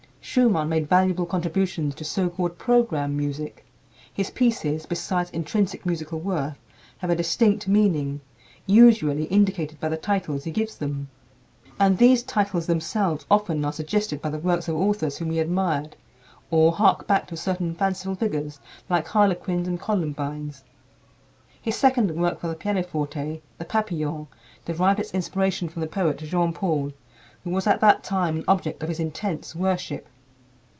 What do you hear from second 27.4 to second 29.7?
who was at that time an object of his intense